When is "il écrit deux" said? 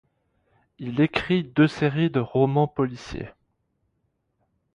0.79-1.67